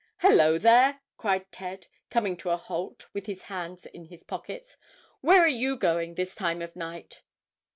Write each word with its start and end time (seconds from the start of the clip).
"Hello, 0.17 0.57
there!" 0.57 1.01
cried 1.15 1.51
Ted, 1.51 1.85
coming 2.09 2.35
to 2.37 2.49
a 2.49 2.57
halt 2.57 3.05
with 3.13 3.27
his 3.27 3.43
hands 3.43 3.85
in 3.85 4.05
his 4.05 4.23
pockets; 4.23 4.75
"where 5.19 5.41
are 5.41 5.47
you 5.47 5.77
going 5.77 6.15
this 6.15 6.33
time 6.33 6.63
of 6.63 6.75
night?" 6.75 7.21